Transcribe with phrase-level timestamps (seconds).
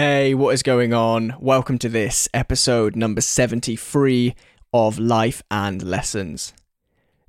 [0.00, 1.34] Hey, what is going on?
[1.40, 4.32] Welcome to this episode number 73
[4.72, 6.52] of Life and Lessons.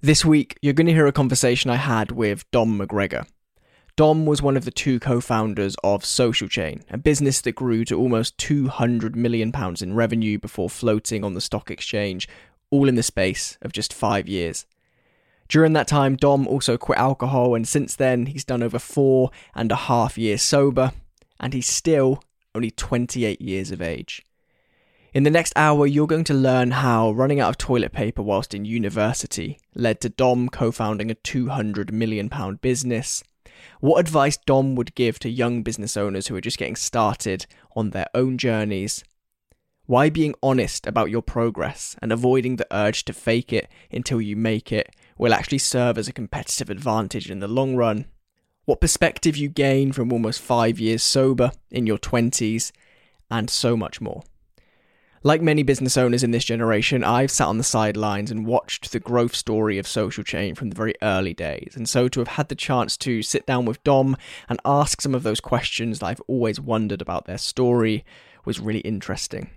[0.02, 3.26] This week, you're going to hear a conversation I had with Dom McGregor.
[3.96, 7.84] Dom was one of the two co founders of Social Chain, a business that grew
[7.86, 9.52] to almost £200 million
[9.82, 12.30] in revenue before floating on the stock exchange,
[12.70, 14.68] all in the space of just five years.
[15.48, 19.72] During that time, Dom also quit alcohol, and since then, he's done over four and
[19.72, 20.92] a half years sober,
[21.40, 22.22] and he's still
[22.56, 24.24] only 28 years of age.
[25.12, 28.54] In the next hour, you're going to learn how running out of toilet paper whilst
[28.54, 32.30] in university led to Dom co founding a £200 million
[32.62, 33.24] business,
[33.80, 37.90] what advice Dom would give to young business owners who are just getting started on
[37.90, 39.04] their own journeys,
[39.88, 44.36] why being honest about your progress and avoiding the urge to fake it until you
[44.36, 48.06] make it will actually serve as a competitive advantage in the long run,
[48.70, 52.72] what perspective you gain from almost five years sober in your 20s,
[53.32, 54.22] and so much more.
[55.24, 59.00] Like many business owners in this generation, I've sat on the sidelines and watched the
[59.00, 61.74] growth story of Social Chain from the very early days.
[61.76, 64.16] And so to have had the chance to sit down with Dom
[64.48, 68.06] and ask some of those questions that I've always wondered about their story
[68.46, 69.50] was really interesting.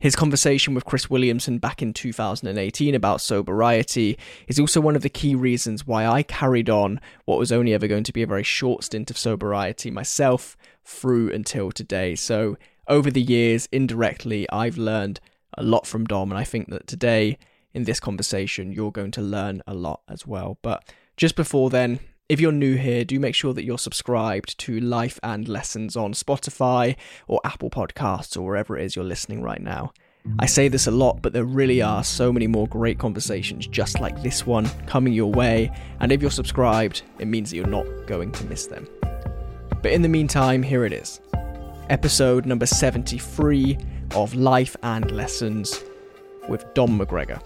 [0.00, 5.10] His conversation with Chris Williamson back in 2018 about sobriety is also one of the
[5.10, 8.42] key reasons why I carried on what was only ever going to be a very
[8.42, 10.56] short stint of sobriety myself
[10.86, 12.14] through until today.
[12.14, 12.56] So,
[12.88, 15.20] over the years, indirectly, I've learned
[15.58, 17.36] a lot from Dom, and I think that today,
[17.74, 20.58] in this conversation, you're going to learn a lot as well.
[20.62, 20.82] But
[21.18, 25.18] just before then, if you're new here, do make sure that you're subscribed to Life
[25.20, 26.94] and Lessons on Spotify
[27.26, 29.92] or Apple Podcasts or wherever it is you're listening right now.
[30.38, 33.98] I say this a lot, but there really are so many more great conversations just
[33.98, 35.72] like this one coming your way.
[35.98, 38.86] And if you're subscribed, it means that you're not going to miss them.
[39.82, 41.20] But in the meantime, here it is
[41.88, 43.76] episode number 73
[44.14, 45.82] of Life and Lessons
[46.48, 47.42] with Dom McGregor.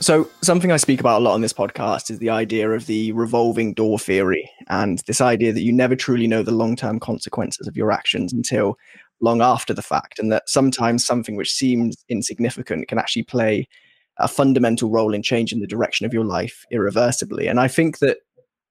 [0.00, 3.12] So, something I speak about a lot on this podcast is the idea of the
[3.12, 7.66] revolving door theory and this idea that you never truly know the long term consequences
[7.66, 8.76] of your actions until
[9.22, 13.66] long after the fact, and that sometimes something which seems insignificant can actually play
[14.18, 17.46] a fundamental role in changing the direction of your life irreversibly.
[17.46, 18.18] And I think that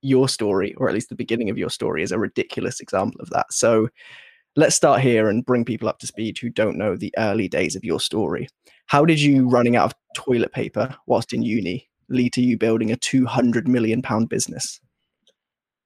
[0.04, 3.32] your story, or at least the beginning of your story, is a ridiculous example of
[3.32, 3.52] that.
[3.52, 3.90] So,
[4.56, 7.76] let's start here and bring people up to speed who don't know the early days
[7.76, 8.48] of your story.
[8.88, 12.92] How did you running out of toilet paper whilst in uni lead to you building
[12.92, 14.80] a 200 million pound business?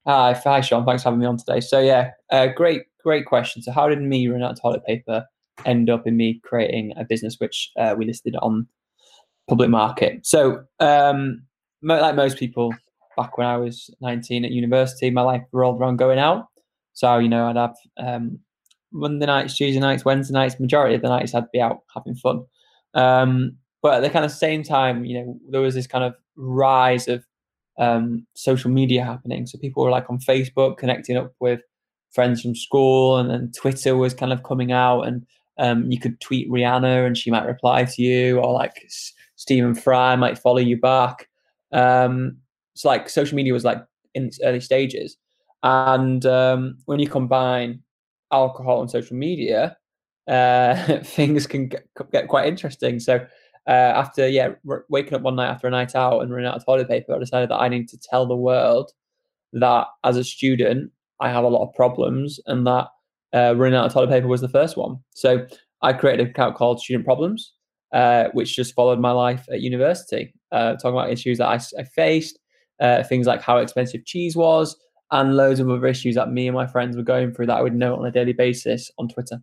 [0.05, 0.85] Hi, hi, Sean.
[0.85, 1.59] Thanks for having me on today.
[1.59, 3.61] So yeah, uh, great, great question.
[3.61, 5.25] So how did me run out of toilet paper
[5.65, 8.67] end up in me creating a business which uh, we listed on
[9.47, 10.25] public market?
[10.25, 11.43] So um,
[11.81, 12.73] like most people,
[13.15, 16.47] back when I was 19 at university, my life revolved around going out.
[16.93, 18.39] So you know, I'd have um,
[18.91, 20.59] Monday nights, Tuesday nights, Wednesday nights.
[20.59, 22.43] Majority of the nights I'd be out having fun.
[22.93, 26.15] Um, but at the kind of same time, you know, there was this kind of
[26.35, 27.25] rise of
[27.77, 29.47] um, social media happening.
[29.47, 31.61] So people were like on Facebook connecting up with
[32.11, 35.25] friends from school, and then Twitter was kind of coming out, and
[35.57, 38.85] um, you could tweet Rihanna and she might reply to you, or like
[39.35, 41.29] Stephen Fry might follow you back.
[41.71, 42.37] Um,
[42.75, 43.83] so like social media was like
[44.15, 45.17] in its early stages,
[45.63, 47.81] and um, when you combine
[48.31, 49.77] alcohol and social media,
[50.29, 52.99] uh, things can get, get, quite interesting.
[52.99, 53.25] So
[53.67, 56.55] uh, after yeah, r- waking up one night after a night out and running out
[56.55, 58.91] of toilet paper, I decided that I need to tell the world
[59.53, 62.87] that as a student I have a lot of problems and that
[63.33, 64.97] uh, running out of toilet paper was the first one.
[65.11, 65.45] So
[65.81, 67.53] I created an account called Student Problems,
[67.93, 71.83] uh, which just followed my life at university, uh, talking about issues that I, I
[71.83, 72.39] faced,
[73.07, 74.75] things like how expensive cheese was,
[75.11, 77.61] and loads of other issues that me and my friends were going through that I
[77.61, 79.41] would note on a daily basis on Twitter.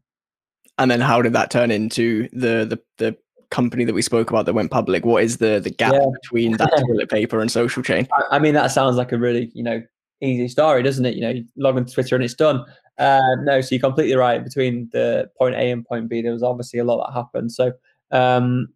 [0.78, 3.17] And then how did that turn into the the the
[3.51, 5.05] company that we spoke about that went public?
[5.05, 6.07] What is the the gap yeah.
[6.23, 8.07] between that toilet paper and social chain?
[8.13, 9.83] I, I, mean, that sounds like a really you know
[10.21, 11.15] easy story, doesn't it?
[11.15, 12.65] You know, you log into Twitter and it's done.
[12.99, 14.43] Uh, no, so you're completely right.
[14.43, 17.53] Between the point A and point B, there was obviously a lot that happened.
[17.53, 17.72] So
[18.11, 18.69] um,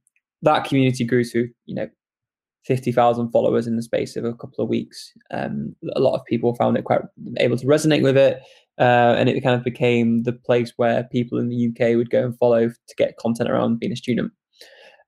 [0.43, 1.89] that community grew to you know
[2.65, 5.13] 50,000 followers in the space of a couple of weeks.
[5.31, 7.01] Um, a lot of people found it quite
[7.39, 8.41] able to resonate with it.
[8.81, 12.25] Uh, and it kind of became the place where people in the UK would go
[12.25, 14.33] and follow to get content around being a student.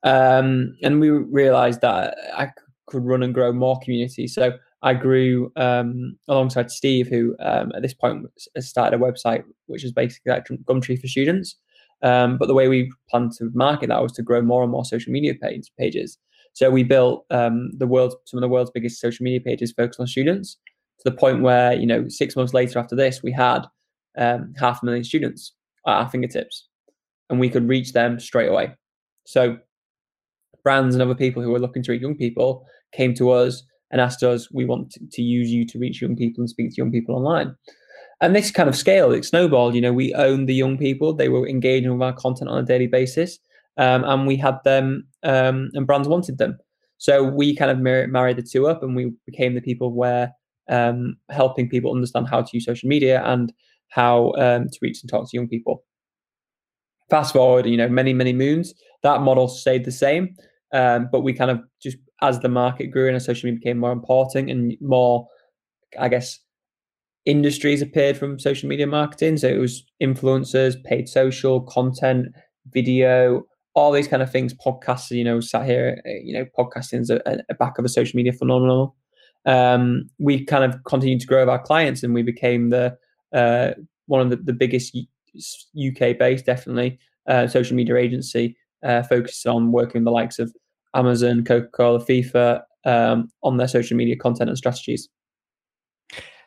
[0.03, 2.51] Um, and we realized that I
[2.87, 4.29] could run and grow more community.
[4.29, 4.53] So
[4.83, 9.85] I grew um, alongside Steve, who um, at this point has started a website which
[9.85, 11.57] is basically like Gumtree for students.
[12.03, 14.85] Um, but the way we plan to market that was to grow more and more
[14.85, 16.19] social media page, pages.
[16.53, 20.01] So we built um, the world's some of the world's biggest social media pages focused
[20.01, 20.59] on students
[21.03, 23.63] to the point where you know six months later after this we had
[24.19, 25.53] um, half a million students
[25.87, 26.69] at our fingertips,
[27.31, 28.75] and we could reach them straight away.
[29.27, 29.59] So
[30.63, 34.01] brands and other people who were looking to reach young people came to us and
[34.01, 36.93] asked us, "We want to use you to reach young people and speak to young
[36.93, 37.55] people online."
[38.21, 39.75] And this kind of scale it snowballed.
[39.75, 42.67] You know, we owned the young people; they were engaging with our content on a
[42.67, 43.39] daily basis,
[43.77, 46.59] um, and we had them, um, and brands wanted them.
[46.99, 50.33] So we kind of married the two up, and we became the people where
[50.69, 53.53] um, helping people understand how to use social media and
[53.89, 55.85] how um, to reach and talk to young people.
[57.11, 60.35] Fast forward, you know, many many moons, that model stayed the same,
[60.73, 63.93] um, but we kind of just as the market grew and social media became more
[63.93, 65.27] important and more,
[65.99, 66.39] I guess,
[67.27, 69.37] industries appeared from social media marketing.
[69.37, 72.29] So it was influencers, paid social, content,
[72.73, 73.43] video,
[73.75, 74.55] all these kind of things.
[74.55, 77.21] Podcasts, you know, sat here, you know, podcasting is a,
[77.51, 78.97] a back of a social media phenomenal.
[79.45, 82.97] Um, we kind of continued to grow with our clients and we became the
[83.33, 83.73] uh,
[84.07, 84.97] one of the, the biggest
[85.77, 90.55] UK based, definitely, uh, social media agency uh, focused on working the likes of
[90.95, 95.09] Amazon, Coca Cola, FIFA um, on their social media content and strategies.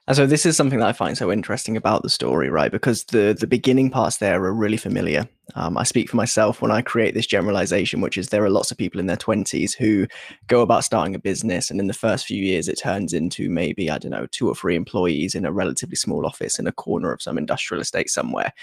[0.08, 2.72] And so this is something that I find so interesting about the story, right?
[2.72, 5.28] Because the the beginning parts there are really familiar.
[5.56, 8.70] Um, I speak for myself when I create this generalization, which is there are lots
[8.70, 10.06] of people in their twenties who
[10.48, 13.90] go about starting a business, and in the first few years, it turns into maybe
[13.90, 17.12] I don't know two or three employees in a relatively small office in a corner
[17.12, 18.54] of some industrial estate somewhere.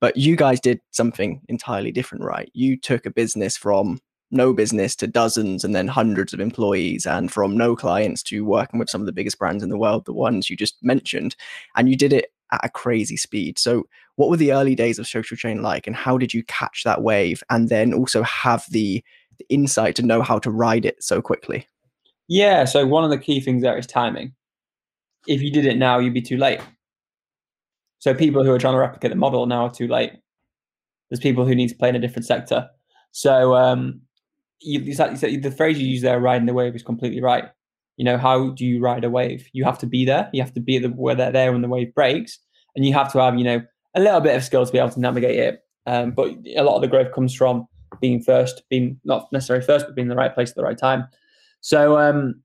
[0.00, 2.50] But you guys did something entirely different, right?
[2.54, 4.00] You took a business from
[4.30, 8.78] no business to dozens and then hundreds of employees and from no clients to working
[8.78, 11.34] with some of the biggest brands in the world the ones you just mentioned
[11.76, 13.58] and you did it at a crazy speed.
[13.58, 13.86] So
[14.16, 17.02] what were the early days of social chain like and how did you catch that
[17.02, 19.02] wave and then also have the,
[19.38, 21.66] the insight to know how to ride it so quickly?
[22.28, 24.34] Yeah so one of the key things there is timing.
[25.26, 26.60] If you did it now you'd be too late.
[28.00, 30.12] So people who are trying to replicate the model now are too late.
[31.10, 32.68] There's people who need to play in a different sector.
[33.12, 34.02] So um,
[34.60, 37.44] you, exactly the phrase you use there, riding the wave, is completely right.
[37.96, 39.48] You know, how do you ride a wave?
[39.52, 40.30] You have to be there.
[40.32, 42.38] You have to be the, where they're there when the wave breaks,
[42.76, 43.62] and you have to have, you know,
[43.94, 45.62] a little bit of skill to be able to navigate it.
[45.86, 47.66] Um, but a lot of the growth comes from
[48.00, 50.78] being first, being not necessarily first, but being in the right place at the right
[50.78, 51.08] time.
[51.60, 52.42] So um,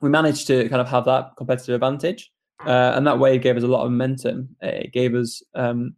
[0.00, 2.30] we managed to kind of have that competitive advantage,
[2.66, 4.54] uh, and that wave gave us a lot of momentum.
[4.60, 5.96] It gave us um,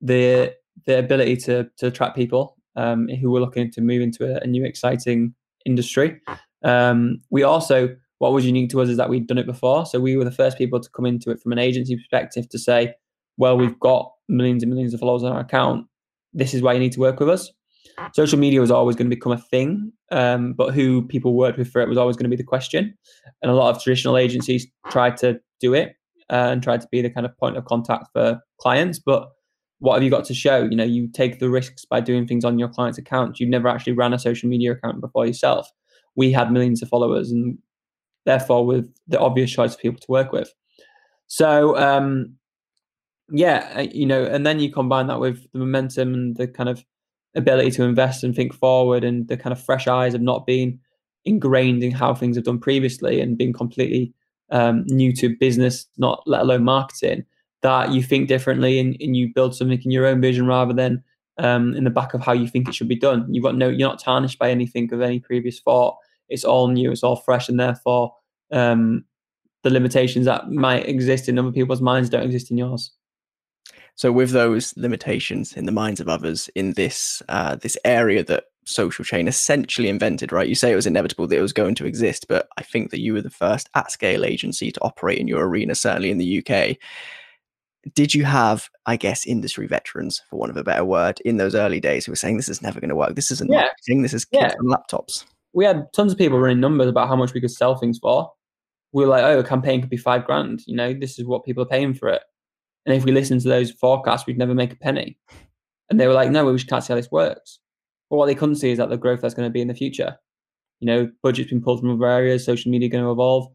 [0.00, 0.54] the
[0.86, 4.46] the ability to to attract people um, who were looking to move into a, a
[4.46, 5.34] new exciting
[5.64, 6.20] industry.
[6.64, 9.86] Um, we also, what was unique to us is that we'd done it before.
[9.86, 12.58] So we were the first people to come into it from an agency perspective to
[12.58, 12.94] say,
[13.36, 15.86] well, we've got millions and millions of followers on our account.
[16.32, 17.50] This is why you need to work with us.
[18.14, 21.70] Social media was always going to become a thing, um, but who people worked with
[21.70, 22.96] for it was always going to be the question.
[23.42, 25.94] And a lot of traditional agencies tried to do it
[26.30, 29.28] uh, and tried to be the kind of point of contact for clients, but
[29.82, 30.62] what have you got to show?
[30.62, 33.40] You know, you take the risks by doing things on your client's account.
[33.40, 35.68] You've never actually ran a social media account before yourself.
[36.14, 37.58] We had millions of followers and
[38.24, 40.54] therefore with the obvious choice of people to work with.
[41.26, 42.36] So um
[43.32, 46.68] yeah, uh, you know, and then you combine that with the momentum and the kind
[46.68, 46.84] of
[47.34, 50.78] ability to invest and think forward and the kind of fresh eyes of not being
[51.24, 54.14] ingrained in how things have done previously and being completely
[54.50, 57.24] um, new to business, not let alone marketing
[57.62, 61.02] that you think differently and, and you build something in your own vision rather than
[61.38, 63.32] um, in the back of how you think it should be done.
[63.32, 65.96] You've got no, you're not tarnished by anything of any previous thought.
[66.28, 68.14] It's all new, it's all fresh, and therefore
[68.52, 69.04] um,
[69.62, 72.92] the limitations that might exist in other people's minds don't exist in yours.
[73.94, 78.44] So, with those limitations in the minds of others in this uh, this area that
[78.64, 80.48] social chain essentially invented, right?
[80.48, 83.00] You say it was inevitable that it was going to exist, but I think that
[83.00, 86.44] you were the first at scale agency to operate in your arena, certainly in the
[86.46, 86.76] UK
[87.94, 91.54] did you have, I guess, industry veterans, for want of a better word, in those
[91.54, 93.16] early days who were saying this is never going to work?
[93.16, 93.62] This isn't yeah.
[93.62, 94.02] marketing.
[94.02, 94.58] This is kids yeah.
[94.60, 95.24] on laptops.
[95.52, 98.30] We had tons of people running numbers about how much we could sell things for.
[98.92, 100.62] We were like, oh, a campaign could be five grand.
[100.66, 102.22] You know, this is what people are paying for it.
[102.86, 105.18] And if we listened to those forecasts, we'd never make a penny.
[105.90, 107.58] And they were like, no, we just can't see how this works.
[108.10, 109.74] But what they couldn't see is that the growth that's going to be in the
[109.74, 110.16] future.
[110.80, 113.48] You know, budget's been pulled from other areas, social media going to evolve.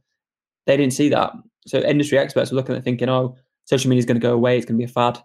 [0.66, 1.34] They didn't see that.
[1.68, 3.36] So industry experts were looking at thinking, oh,
[3.68, 4.58] social media is going to go away.
[4.58, 5.20] It's going to be a fad.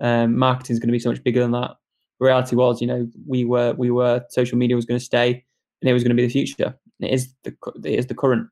[0.00, 1.72] Um, marketing is going to be so much bigger than that.
[2.20, 5.44] The reality was, you know, we were we were social media was going to stay,
[5.80, 6.78] and it was going to be the future.
[7.00, 8.48] It is the it is the current.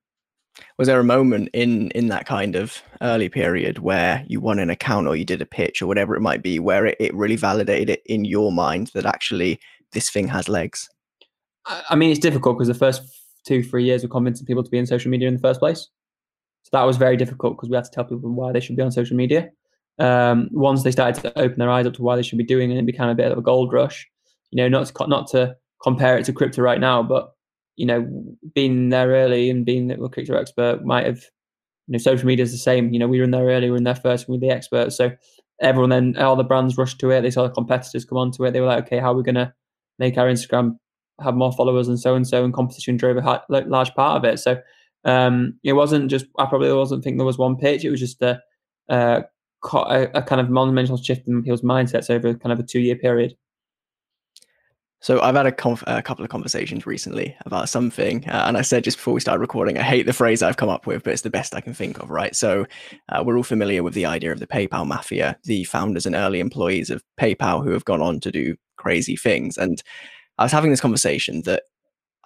[0.78, 4.70] Was there a moment in in that kind of early period where you won an
[4.70, 7.36] account or you did a pitch or whatever it might be, where it, it really
[7.36, 9.60] validated it in your mind that actually
[9.92, 10.88] this thing has legs?
[11.66, 13.02] I mean, it's difficult because the first
[13.44, 15.88] two, three years were convincing people to be in social media in the first place.
[16.66, 18.82] So that was very difficult because we had to tell people why they should be
[18.82, 19.50] on social media.
[20.00, 22.72] Um, once they started to open their eyes up to why they should be doing
[22.72, 24.04] it, it became a bit of a gold rush.
[24.50, 27.30] You know, not to, not to compare it to crypto right now, but
[27.76, 28.04] you know,
[28.52, 31.18] being there early and being a crypto expert might have,
[31.86, 32.92] you know, social media is the same.
[32.92, 34.50] You know, we were in there early, we were in there first, we were the
[34.50, 34.96] experts.
[34.96, 35.12] So
[35.60, 37.20] everyone then, all the brands rushed to it.
[37.20, 38.50] They saw the competitors come onto it.
[38.50, 39.54] They were like, okay, how are we going to
[40.00, 40.78] make our Instagram
[41.20, 44.38] have more followers and so and so, and competition drove a large part of it.
[44.38, 44.58] So
[45.06, 46.26] um, it wasn't just.
[46.38, 47.84] I probably wasn't think there was one pitch.
[47.84, 48.42] It was just a,
[48.88, 49.24] a,
[49.62, 53.36] a kind of monumental shift in people's mindsets over kind of a two year period.
[55.00, 58.62] So I've had a, conf- a, couple of conversations recently about something, uh, and I
[58.62, 61.12] said just before we started recording, I hate the phrase I've come up with, but
[61.12, 62.34] it's the best I can think of, right?
[62.34, 62.66] So
[63.10, 66.40] uh, we're all familiar with the idea of the PayPal mafia, the founders and early
[66.40, 69.58] employees of PayPal who have gone on to do crazy things.
[69.58, 69.80] And
[70.38, 71.64] I was having this conversation that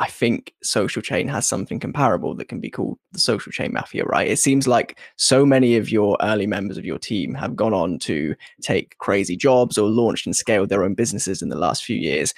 [0.00, 4.04] I think Social Chain has something comparable that can be called the Social Chain Mafia,
[4.06, 4.26] right?
[4.26, 7.98] It seems like so many of your early members of your team have gone on
[8.00, 11.96] to take crazy jobs or launched and scaled their own businesses in the last few
[11.96, 12.32] years.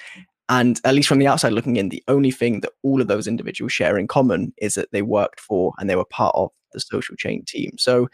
[0.49, 3.27] And at least from the outside looking in, the only thing that all of those
[3.27, 6.81] individuals share in common is that they worked for and they were part of the
[6.81, 7.77] Social Chain team.
[7.77, 8.09] So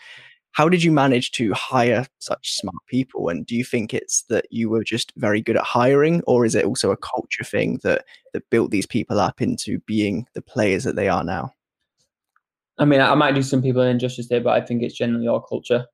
[0.51, 3.29] how did you manage to hire such smart people?
[3.29, 6.55] And do you think it's that you were just very good at hiring or is
[6.55, 10.83] it also a culture thing that that built these people up into being the players
[10.83, 11.53] that they are now?
[12.77, 15.27] I mean i might do some people an injustice there but i think it's generally
[15.27, 15.85] our culture.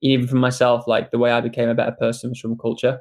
[0.00, 3.00] Even for myself like the way i became a better person was from culture.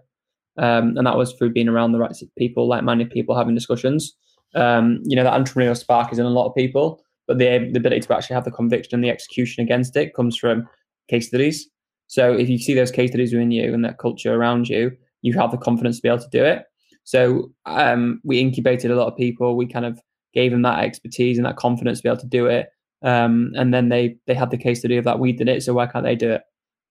[0.57, 4.15] Um, and that was through being around the right people like-minded people having discussions.
[4.53, 7.79] Um, you know that entrepreneurial spark is in a lot of people but the, the
[7.79, 10.67] ability to actually have the conviction and the execution against it comes from
[11.09, 11.67] case studies.
[12.07, 15.33] So if you see those case studies within you and that culture around you, you
[15.33, 16.63] have the confidence to be able to do it.
[17.03, 19.55] So um, we incubated a lot of people.
[19.55, 19.99] We kind of
[20.33, 22.69] gave them that expertise and that confidence to be able to do it.
[23.03, 25.73] Um, and then they they had the case study of that we did it, so
[25.73, 26.43] why can't they do it?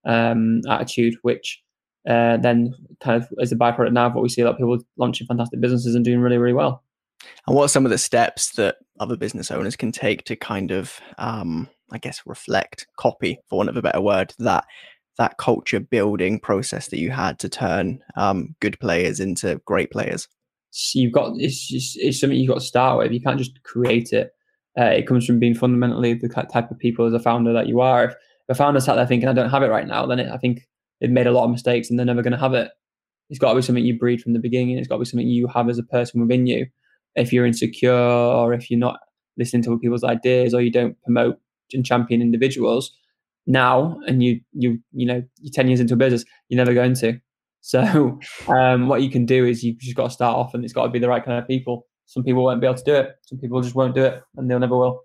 [0.04, 1.62] Um, attitude, which
[2.08, 4.56] uh, then kind of as a byproduct now of what we see a lot of
[4.56, 6.82] people launching fantastic businesses and doing really really well.
[7.46, 10.70] And what are some of the steps that other business owners can take to kind
[10.70, 14.64] of, um, I guess, reflect, copy, for want of a better word, that
[15.18, 20.28] that culture building process that you had to turn um, good players into great players?
[20.70, 23.12] So you've got it's just it's something you've got to start with.
[23.12, 24.30] You can't just create it.
[24.78, 27.80] Uh, it comes from being fundamentally the type of people as a founder that you
[27.80, 28.04] are.
[28.04, 28.14] If
[28.48, 30.60] a founder sat there thinking, "I don't have it right now," then it, I think
[31.00, 32.70] they've made a lot of mistakes and they're never going to have it.
[33.28, 34.78] It's got to be something you breed from the beginning.
[34.78, 36.66] It's got to be something you have as a person within you
[37.16, 39.00] if you're insecure or if you're not
[39.36, 41.38] listening to people's ideas or you don't promote
[41.72, 42.92] and champion individuals
[43.46, 46.94] now and you you you know you're 10 years into a business you're never going
[46.94, 47.18] to.
[47.62, 50.72] So um, what you can do is you've just got to start off and it's
[50.72, 51.86] got to be the right kind of people.
[52.06, 53.16] Some people won't be able to do it.
[53.22, 55.04] Some people just won't do it and they'll never will.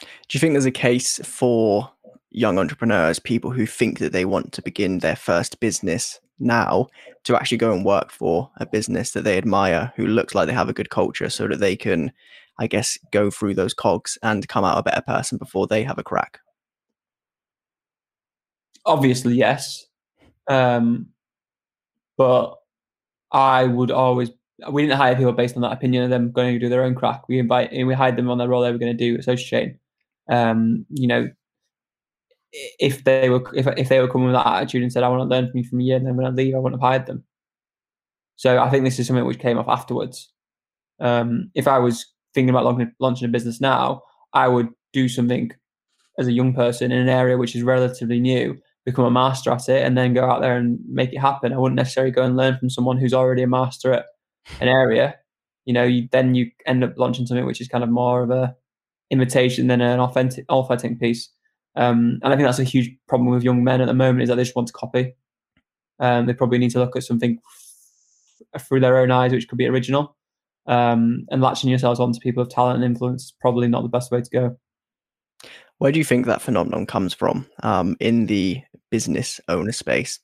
[0.00, 1.90] Do you think there's a case for
[2.30, 6.88] young entrepreneurs people who think that they want to begin their first business now
[7.24, 10.52] to actually go and work for a business that they admire who looks like they
[10.52, 12.12] have a good culture so that they can
[12.58, 15.98] i guess go through those cogs and come out a better person before they have
[15.98, 16.40] a crack.
[18.86, 19.86] Obviously yes.
[20.48, 21.06] Um,
[22.18, 22.54] but
[23.32, 24.30] i would always
[24.70, 26.94] we didn't hire people based on that opinion of them going to do their own
[26.94, 27.28] crack.
[27.28, 29.24] We invite and we hired them on the role they were going to do at
[29.24, 29.78] social chain
[30.28, 31.28] um, you know
[32.78, 35.20] if they were if, if they were coming with that attitude and said I want
[35.20, 36.88] to learn from you from a year, and then when I leave, I wouldn't have
[36.88, 37.24] hired them.
[38.36, 40.32] So I think this is something which came off afterwards.
[41.00, 42.64] Um, if I was thinking about
[42.98, 45.52] launching, a business now, I would do something
[46.18, 49.68] as a young person in an area which is relatively new, become a master at
[49.68, 51.52] it, and then go out there and make it happen.
[51.52, 54.06] I wouldn't necessarily go and learn from someone who's already a master at
[54.60, 55.16] an area.
[55.64, 58.30] You know, you, then you end up launching something which is kind of more of
[58.30, 58.54] a
[59.10, 61.30] imitation than an authentic authentic piece.
[61.76, 64.28] Um, and I think that's a huge problem with young men at the moment is
[64.28, 65.14] that they just want to copy.
[65.98, 67.38] Um, they probably need to look at something
[68.54, 70.16] f- through their own eyes, which could be original.
[70.66, 74.10] Um, and latching yourselves onto people of talent and influence is probably not the best
[74.10, 74.56] way to go.
[75.78, 80.20] Where do you think that phenomenon comes from um, in the business owner space?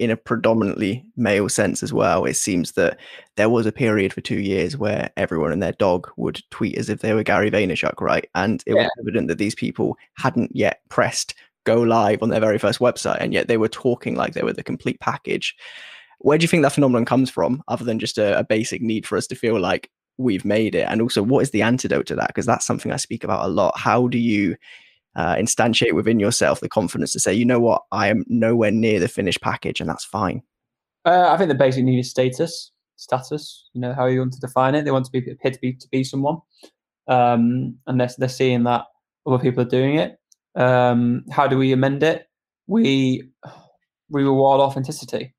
[0.00, 2.98] In a predominantly male sense as well, it seems that
[3.36, 6.88] there was a period for two years where everyone and their dog would tweet as
[6.88, 8.28] if they were Gary Vaynerchuk, right?
[8.34, 8.82] And it yeah.
[8.82, 11.34] was evident that these people hadn't yet pressed
[11.64, 14.52] go live on their very first website, and yet they were talking like they were
[14.52, 15.56] the complete package.
[16.18, 19.06] Where do you think that phenomenon comes from, other than just a, a basic need
[19.06, 20.86] for us to feel like we've made it?
[20.88, 22.28] And also, what is the antidote to that?
[22.28, 23.78] Because that's something I speak about a lot.
[23.78, 24.56] How do you
[25.16, 29.00] uh, instantiate within yourself the confidence to say, you know what, I am nowhere near
[29.00, 30.42] the finished package, and that's fine.
[31.04, 32.72] Uh, I think the basic need is status.
[32.96, 34.84] Status, you know, how you want to define it.
[34.84, 36.38] They want to be appear to be to be someone,
[37.08, 38.84] um, and they're they're seeing that
[39.26, 40.18] other people are doing it.
[40.54, 42.28] Um, how do we amend it?
[42.66, 43.28] We
[44.08, 45.34] we reward authenticity.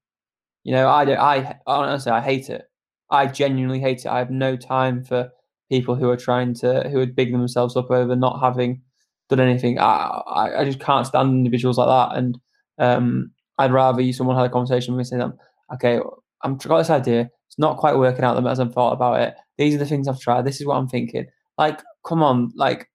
[0.64, 1.18] You know, I don't.
[1.18, 2.64] I honestly, I hate it.
[3.10, 4.08] I genuinely hate it.
[4.08, 5.30] I have no time for
[5.70, 8.82] people who are trying to who would big themselves up over not having
[9.30, 9.80] done anything.
[9.80, 12.18] I, I, I just can't stand individuals like that.
[12.18, 12.40] And
[12.78, 15.34] um, I'd rather you someone had a conversation with me saying,
[15.74, 16.00] okay,
[16.44, 17.30] I'm got this idea.
[17.48, 19.36] It's not quite working out as I've thought about it.
[19.58, 20.46] These are the things I've tried.
[20.46, 21.28] This is what I'm thinking.
[21.58, 22.90] Like, come on, like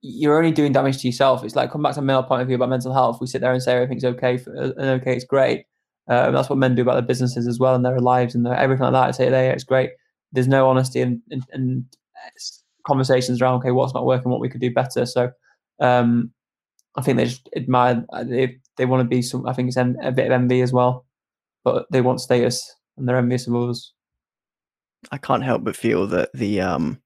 [0.00, 1.44] you're only doing damage to yourself.
[1.44, 3.20] It's like come back to male point of view about mental health.
[3.20, 5.64] We sit there and say everything's okay for, and okay, it's great.
[6.08, 8.54] Um, that's what men do about their businesses as well and their lives and their,
[8.54, 9.08] everything like that.
[9.08, 9.90] I say, yeah, it's great.
[10.32, 11.84] There's no honesty and, and, and
[12.88, 15.06] conversations around okay, what's not working, what we could do better.
[15.06, 15.30] So
[15.80, 16.32] um,
[16.96, 19.46] I think they just admire uh, they they want to be some.
[19.46, 21.06] I think it's a bit of envy as well,
[21.64, 23.92] but they want status and they're envious of others.
[25.12, 27.00] I can't help but feel that the um,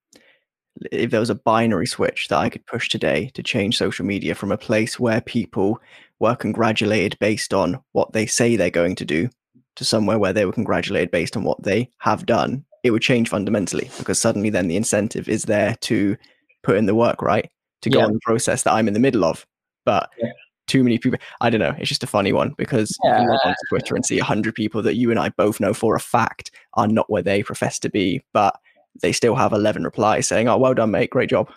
[0.91, 4.35] if there was a binary switch that I could push today to change social media
[4.35, 5.81] from a place where people
[6.19, 9.29] were congratulated based on what they say they're going to do
[9.77, 13.29] to somewhere where they were congratulated based on what they have done, it would change
[13.29, 16.17] fundamentally because suddenly then the incentive is there to
[16.63, 17.51] put in the work, right?
[17.83, 18.07] To go yeah.
[18.07, 19.47] on the process that I'm in the middle of.
[19.85, 20.31] But yeah.
[20.67, 23.23] too many people, I don't know, it's just a funny one because yeah.
[23.23, 25.95] you log on Twitter and see 100 people that you and I both know for
[25.95, 28.59] a fact are not where they profess to be, but
[29.01, 31.51] they still have 11 replies saying, oh, well done, mate, great job.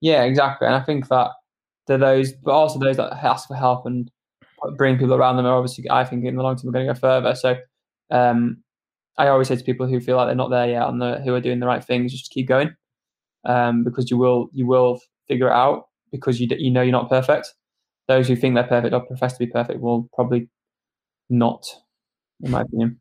[0.00, 0.66] Yeah, exactly.
[0.66, 1.30] And I think that
[1.86, 4.10] to those, but also those that ask for help and
[4.76, 6.92] bring people around them are obviously, I think, in the long term, are going to
[6.92, 7.34] go further.
[7.34, 7.56] So,
[8.10, 8.62] um,
[9.18, 11.34] I always say to people who feel like they're not there yet and the, who
[11.34, 12.74] are doing the right things, just keep going,
[13.44, 17.10] um, because you will you will figure it out because you you know you're not
[17.10, 17.52] perfect.
[18.08, 20.48] Those who think they're perfect or profess to be perfect will probably
[21.30, 21.66] not,
[22.42, 22.98] in my opinion.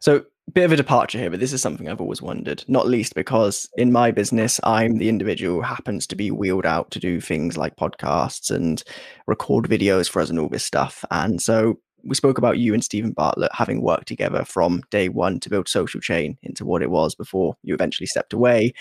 [0.00, 3.14] So bit of a departure here, but this is something I've always wondered, not least
[3.14, 7.20] because in my business, I'm the individual who happens to be wheeled out to do
[7.20, 8.82] things like podcasts and
[9.26, 11.04] record videos for us and all this stuff.
[11.10, 15.40] And so we spoke about you and Stephen Bartlett having worked together from day one
[15.40, 18.72] to build Social Chain into what it was before you eventually stepped away.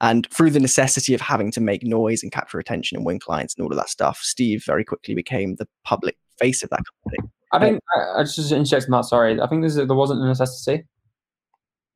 [0.00, 3.54] And through the necessity of having to make noise and capture attention and win clients
[3.54, 7.30] and all of that stuff, Steve very quickly became the public face of that company.
[7.52, 9.04] I think uh, I just interject that.
[9.04, 10.84] Sorry, I think there wasn't a necessity.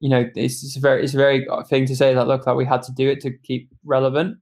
[0.00, 2.44] You know, it's, it's a very it's a very uh, thing to say that look
[2.44, 4.36] that we had to do it to keep relevant,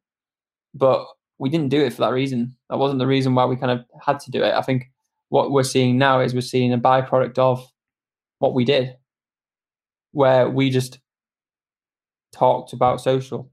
[0.75, 1.07] but
[1.39, 2.57] we didn't do it for that reason.
[2.69, 4.53] That wasn't the reason why we kind of had to do it.
[4.53, 4.91] I think
[5.29, 7.67] what we're seeing now is we're seeing a byproduct of
[8.39, 8.97] what we did,
[10.13, 10.99] where we just
[12.33, 13.51] talked about social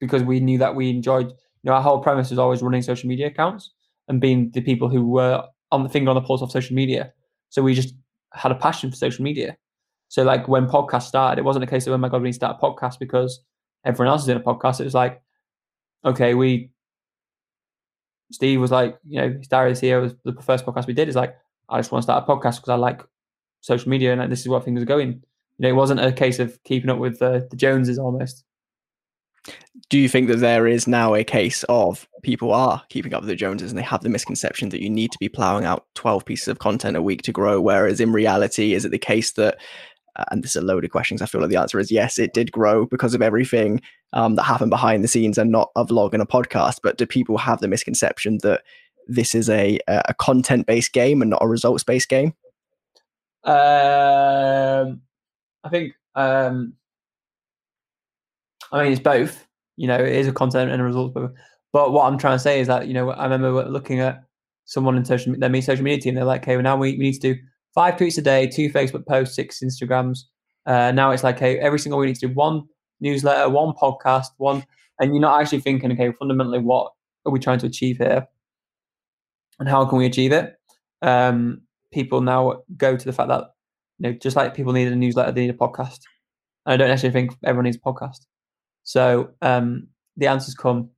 [0.00, 1.26] because we knew that we enjoyed.
[1.28, 3.70] You know, our whole premise was always running social media accounts
[4.08, 7.12] and being the people who were on the finger on the pulse of social media.
[7.50, 7.94] So we just
[8.32, 9.56] had a passion for social media.
[10.08, 12.32] So like when podcast started, it wasn't a case of oh my god, we need
[12.32, 13.40] to start a podcast because
[13.84, 14.80] everyone else is in a podcast.
[14.80, 15.20] It was like,
[16.04, 16.70] okay, we
[18.30, 20.94] Steve was like, you know, his Diary Of A CEO was the first podcast we
[20.94, 21.08] did.
[21.08, 21.36] Is like,
[21.68, 23.02] I just want to start a podcast because I like
[23.60, 25.22] social media and this is where things are going.
[25.58, 28.44] You know, it wasn't a case of keeping up with the, the Joneses almost.
[29.88, 33.28] Do you think that there is now a case of people are keeping up with
[33.28, 36.24] the Joneses and they have the misconception that you need to be plowing out 12
[36.24, 37.60] pieces of content a week to grow?
[37.60, 39.58] Whereas in reality, is it the case that
[40.16, 41.22] uh, and this is a load of questions.
[41.22, 43.80] I feel like the answer is yes, it did grow because of everything
[44.12, 46.80] um, that happened behind the scenes and not a vlog and a podcast.
[46.82, 48.62] But do people have the misconception that
[49.06, 52.34] this is a a content based game and not a results based game?
[53.44, 55.00] Um,
[55.64, 56.74] I think um,
[58.72, 59.46] I mean it's both.
[59.76, 61.32] You know, it is a content and a results, but
[61.72, 64.22] but what I'm trying to say is that you know I remember looking at
[64.64, 66.14] someone in social their me social media team.
[66.14, 67.40] They're like, okay, well now we, we need to do
[67.74, 70.20] five tweets a day, two Facebook posts, six Instagrams.
[70.66, 72.64] Uh, now it's like, hey, every single week need to do one
[73.00, 74.64] newsletter, one podcast, one,
[74.98, 76.92] and you're not actually thinking, okay, fundamentally, what
[77.24, 78.26] are we trying to achieve here,
[79.58, 80.54] and how can we achieve it?
[81.02, 83.50] Um, people now go to the fact that
[83.98, 86.00] you know, just like people need a newsletter, they need a podcast.
[86.66, 88.26] And I don't necessarily think everyone needs a podcast.
[88.82, 90.90] So um, the answers come.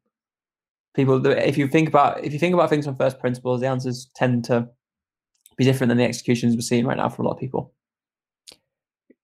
[0.94, 4.10] People, if you think about if you think about things from first principles, the answers
[4.14, 4.68] tend to
[5.56, 7.72] be different than the executions we're seeing right now for a lot of people.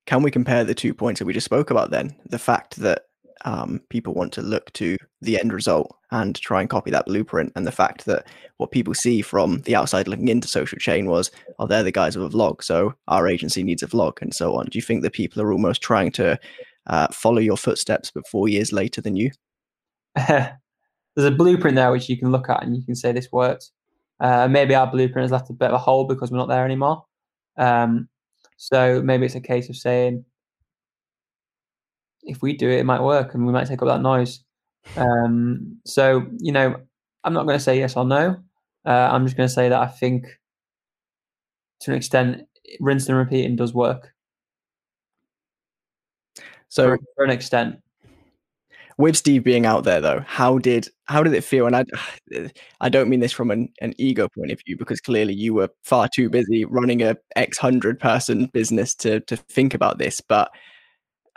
[0.06, 2.16] Can we compare the two points that we just spoke about then?
[2.26, 3.02] The fact that
[3.44, 7.52] um, people want to look to the end result and try and copy that blueprint.
[7.54, 11.30] And the fact that what people see from the outside looking into social chain was,
[11.58, 14.54] oh, they're the guys with a vlog, so our agency needs a vlog, and so
[14.56, 14.66] on.
[14.66, 16.38] Do you think that people are almost trying to
[16.86, 19.30] uh, follow your footsteps, but four years later than you?
[20.16, 20.52] There's
[21.16, 23.72] a blueprint there which you can look at and you can say this works.
[24.20, 26.64] Uh, maybe our blueprint has left a bit of a hole because we're not there
[26.64, 27.04] anymore.
[27.57, 28.09] Um,
[28.57, 30.24] so maybe it's a case of saying,
[32.22, 34.40] if we do it, it might work and we might take up that noise.
[34.96, 36.76] Um, so, you know,
[37.24, 38.37] I'm not going to say yes or no.
[38.85, 40.26] Uh, I'm just going to say that I think
[41.81, 42.42] to an extent,
[42.81, 44.12] rinse and repeating does work.
[46.68, 47.81] So, for an extent,
[48.98, 51.66] with Steve being out there though, how did how did it feel?
[51.66, 51.84] And I
[52.80, 55.70] I don't mean this from an, an ego point of view because clearly you were
[55.84, 60.20] far too busy running a X hundred person business to to think about this.
[60.20, 60.50] But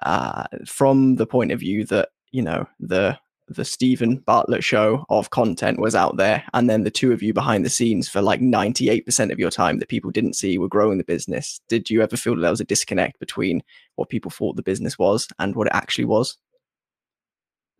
[0.03, 5.29] uh, from the point of view that you know the the Steven Bartlett show of
[5.29, 8.39] content was out there, and then the two of you behind the scenes for like
[8.39, 11.59] 98% of your time that people didn't see were growing the business.
[11.67, 13.61] Did you ever feel that there was a disconnect between
[13.95, 16.37] what people thought the business was and what it actually was?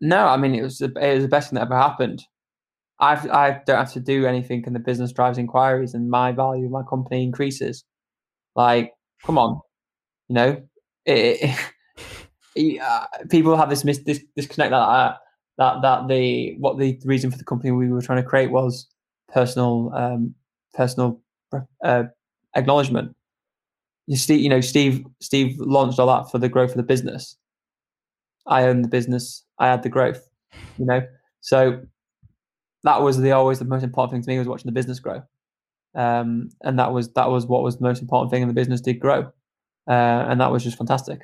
[0.02, 2.24] No, I mean it was the, it was the best thing that ever happened.
[3.00, 6.66] I've I don't have to do anything, and the business drives inquiries, and my value
[6.66, 7.84] of my company increases.
[8.56, 8.92] Like,
[9.24, 9.60] come on,
[10.28, 10.62] you know,
[11.06, 11.56] it,
[12.56, 15.16] it, uh, people have this, mis- this disconnect that uh,
[15.58, 18.88] that that the what the reason for the company we were trying to create was
[19.32, 20.34] personal um,
[20.74, 21.20] personal
[21.84, 22.04] uh,
[22.56, 23.14] acknowledgement.
[24.06, 27.36] You, see, you know, Steve Steve launched all that for the growth of the business.
[28.46, 29.44] I own the business.
[29.62, 30.28] I had the growth,
[30.76, 31.02] you know.
[31.40, 31.82] So
[32.82, 35.22] that was the always the most important thing to me was watching the business grow,
[35.94, 38.80] um, and that was that was what was the most important thing, and the business
[38.80, 39.32] did grow,
[39.88, 41.20] uh, and that was just fantastic.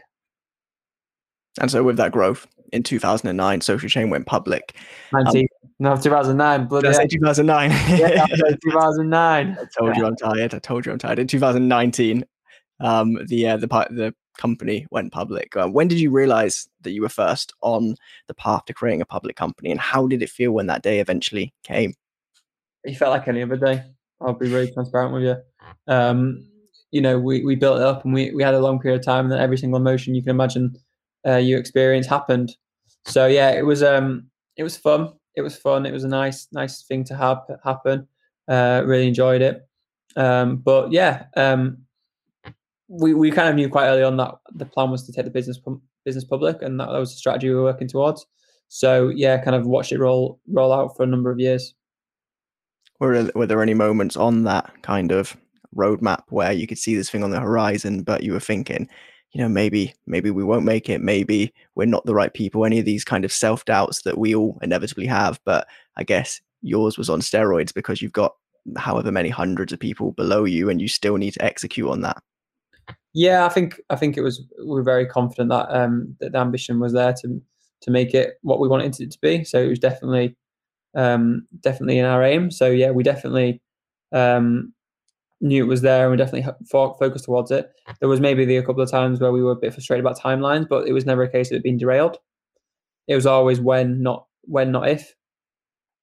[1.61, 4.77] And so, with that growth in 2009, Social Chain went public.
[5.12, 6.66] 19, um, no, 2009.
[6.68, 7.70] Bloody I say 2009?
[7.98, 8.24] yeah,
[8.62, 9.59] 2009.
[9.61, 10.55] I told you I'm tired.
[10.55, 11.18] I told you I'm tired.
[11.18, 12.24] In 2019,
[12.79, 15.55] um, the uh, the part the company went public.
[15.57, 17.96] Uh, when did you realize that you were first on
[18.27, 21.01] the path to creating a public company, and how did it feel when that day
[21.01, 21.94] eventually came?
[22.85, 23.83] It felt like any other day.
[24.20, 25.37] I'll be really transparent with you.
[25.87, 26.48] Um,
[26.90, 29.05] you know, we, we built it up and we, we had a long period of
[29.05, 30.77] time, and every single emotion you can imagine
[31.27, 32.57] uh, you experience happened.
[33.07, 35.12] So yeah, it was um, it was fun.
[35.35, 35.87] It was fun.
[35.87, 38.09] It was a nice nice thing to have happen.
[38.48, 39.68] Uh, really enjoyed it.
[40.16, 41.79] Um, but yeah, um,
[42.88, 45.31] we, we kind of knew quite early on that the plan was to take the
[45.31, 45.61] business
[46.05, 48.27] business public, and that, that was the strategy we were working towards.
[48.68, 51.74] So yeah, kind of watched it roll roll out for a number of years.
[53.01, 55.37] Were were there any moments on that kind of
[55.77, 58.88] roadmap where you could see this thing on the horizon, but you were thinking,
[59.33, 62.64] you know, maybe maybe we won't make it, maybe we're not the right people.
[62.64, 66.40] Any of these kind of self doubts that we all inevitably have, but I guess
[66.62, 68.35] yours was on steroids because you've got
[68.77, 72.22] however many hundreds of people below you, and you still need to execute on that.
[73.18, 76.38] Yeah, I think I think it was we are very confident that um that the
[76.38, 77.42] ambition was there to
[77.81, 79.42] to make it what we wanted it to be.
[79.42, 80.37] So it was definitely
[80.94, 82.52] um definitely in our aim.
[82.52, 83.61] So yeah, we definitely
[84.12, 84.72] um
[85.40, 87.72] knew it was there and we definitely focused towards it.
[87.98, 90.20] There was maybe the, a couple of times where we were a bit frustrated about
[90.20, 92.18] timelines, but it was never a case of it being derailed.
[93.09, 95.14] It was always when, not when, not if.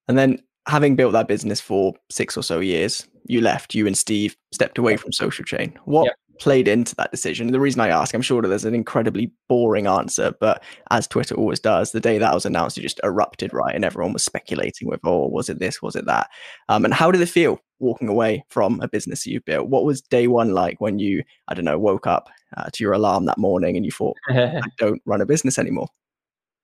[0.09, 3.97] And then having built that business for six or so years, you left, you and
[3.97, 5.77] Steve stepped away from Social Chain.
[5.85, 7.51] What played into that decision.
[7.51, 11.35] The reason I ask, I'm sure that there's an incredibly boring answer, but as Twitter
[11.35, 13.75] always does, the day that was announced, it just erupted, right?
[13.75, 15.81] And everyone was speculating with, oh, was it this?
[15.81, 16.29] Was it that?
[16.69, 19.69] Um, and how did it feel walking away from a business you built?
[19.69, 22.93] What was day one like when you, I don't know, woke up uh, to your
[22.93, 25.87] alarm that morning and you thought, I don't run a business anymore?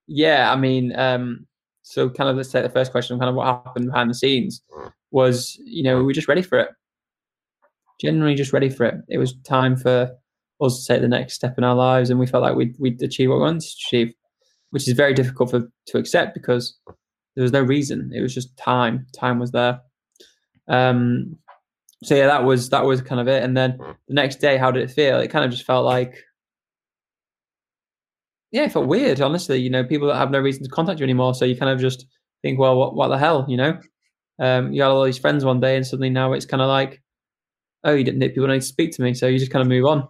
[0.06, 1.46] Yeah, I mean, um,
[1.82, 4.62] so kind of let's take the first question, kind of what happened behind the scenes
[5.10, 6.70] was, you know, we were just ready for it
[8.02, 8.96] generally just ready for it.
[9.08, 10.10] It was time for
[10.60, 13.02] us to take the next step in our lives, and we felt like we'd, we'd
[13.02, 14.14] achieve what we wanted to achieve,
[14.70, 16.78] which is very difficult for to accept because
[17.34, 18.10] there was no reason.
[18.14, 19.06] It was just time.
[19.16, 19.80] Time was there.
[20.68, 21.36] Um,
[22.04, 23.42] so yeah, that was that was kind of it.
[23.42, 25.18] And then the next day, how did it feel?
[25.18, 26.16] It kind of just felt like,
[28.50, 29.20] yeah, it felt weird.
[29.20, 31.72] Honestly, you know, people that have no reason to contact you anymore, so you kind
[31.72, 32.06] of just
[32.42, 33.78] think, well, what what the hell, you know?
[34.38, 37.00] Um, you had all these friends one day, and suddenly now it's kind of like,
[37.84, 39.68] oh, you didn't people don't need to speak to me, so you just kind of
[39.68, 40.08] move on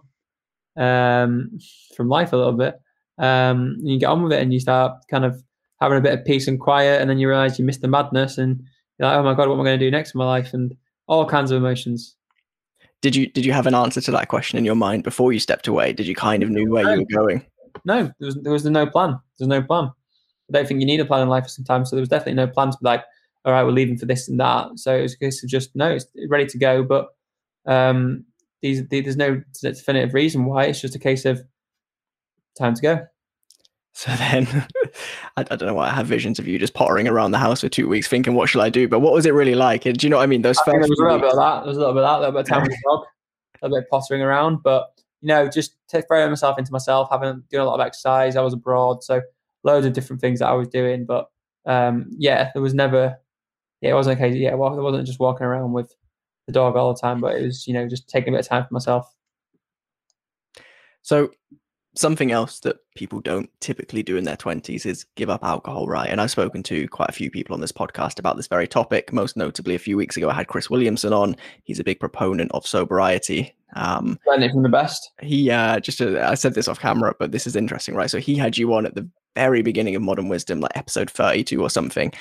[0.77, 1.57] um,
[1.95, 2.79] from life a little bit.
[3.17, 5.43] Um, and you get on with it, and you start kind of
[5.79, 8.37] having a bit of peace and quiet, and then you realize you missed the madness,
[8.37, 8.63] and
[8.97, 10.53] you're like, oh my god, what am I going to do next in my life,
[10.53, 10.75] and
[11.07, 12.15] all kinds of emotions.
[13.01, 15.39] Did you did you have an answer to that question in your mind before you
[15.39, 15.91] stepped away?
[15.93, 16.93] Did you kind of knew where no.
[16.93, 17.45] you were going?
[17.85, 19.19] No, there was there was no plan.
[19.37, 19.91] There's no plan.
[20.49, 21.89] I don't think you need a plan in life sometimes.
[21.89, 23.03] So there was definitely no plan to be like,
[23.43, 24.79] all right, we're leaving for this and that.
[24.79, 26.83] So it was a case of just no, it's ready to go.
[26.83, 27.07] But
[27.65, 28.25] um,
[28.61, 30.65] these, there's no definitive reason why.
[30.65, 31.41] It's just a case of
[32.57, 32.99] time to go.
[33.95, 34.47] So then,
[35.37, 37.61] I, I, don't know why I have visions of you just pottering around the house
[37.61, 39.85] for two weeks, thinking, "What shall I do?" But what was it really like?
[39.85, 40.41] And do you know what I mean?
[40.41, 40.71] Those I first.
[40.71, 41.59] There was a little bit of that.
[41.59, 42.17] There was a little bit of that.
[42.17, 43.05] A little bit of time with the dog.
[43.61, 44.87] A little bit of pottering around, but
[45.21, 48.35] you know, just throwing myself into myself, having doing a lot of exercise.
[48.35, 49.21] I was abroad, so
[49.63, 51.05] loads of different things that I was doing.
[51.05, 51.29] But
[51.67, 53.19] um, yeah, there was never.
[53.81, 54.35] Yeah, it wasn't okay.
[54.35, 55.93] Yeah, well, it wasn't just walking around with
[56.47, 58.49] the dog all the time, but it was you know just taking a bit of
[58.49, 59.13] time for myself.
[61.01, 61.31] So
[61.95, 66.09] something else that people don't typically do in their 20s is give up alcohol, right?
[66.09, 69.13] And I've spoken to quite a few people on this podcast about this very topic.
[69.13, 71.35] Most notably, a few weeks ago, I had Chris Williamson on.
[71.63, 73.55] He's a big proponent of sobriety.
[73.75, 75.11] Um, Learning from the best.
[75.21, 78.09] He uh, just uh, I said this off camera, but this is interesting, right?
[78.09, 81.61] So he had you on at the very beginning of Modern Wisdom, like episode 32
[81.61, 82.11] or something.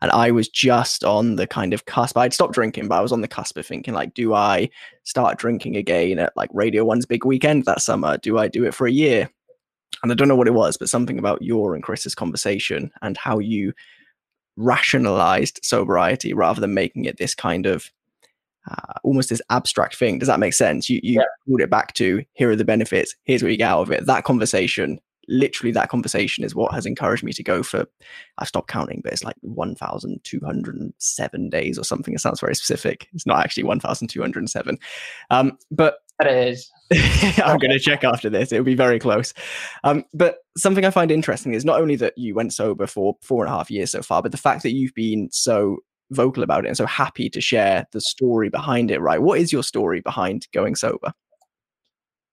[0.00, 2.16] And I was just on the kind of cusp.
[2.16, 4.70] I'd stopped drinking, but I was on the cusp of thinking, like, do I
[5.04, 8.16] start drinking again at like Radio One's big weekend that summer?
[8.18, 9.28] Do I do it for a year?
[10.02, 13.16] And I don't know what it was, but something about your and Chris's conversation and
[13.16, 13.72] how you
[14.56, 17.90] rationalized sobriety rather than making it this kind of
[18.70, 20.18] uh, almost this abstract thing.
[20.18, 20.90] Does that make sense?
[20.90, 21.24] You you yeah.
[21.46, 23.14] brought it back to here are the benefits.
[23.24, 24.06] Here's what you get out of it.
[24.06, 27.86] That conversation literally that conversation is what has encouraged me to go for
[28.38, 32.14] i've stopped counting but it's like 1207 days or something.
[32.14, 33.08] It sounds very specific.
[33.12, 34.78] It's not actually 1207
[35.30, 36.70] um, but it is.
[37.44, 38.50] I'm going to check after this.
[38.50, 39.32] It'll be very close.
[39.84, 43.44] Um, but something i find interesting is not only that you went sober for four
[43.44, 45.76] and a half years so far but the fact that you've been so
[46.10, 49.22] vocal about it and so happy to share the story behind it right?
[49.22, 51.12] What is your story behind going sober?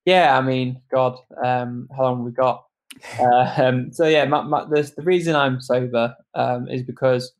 [0.06, 2.64] Yeah, I mean, God, um, how long we got?
[3.20, 7.34] Uh, um, so yeah, my, my, the, the reason I'm sober um, is because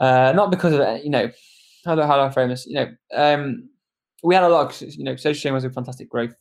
[0.00, 1.30] uh, not because of you know
[1.84, 2.66] how do, how do I frame this?
[2.66, 3.68] You know, um,
[4.22, 4.82] we had a lot.
[4.82, 6.34] Of, you know, Social Chain was a fantastic growth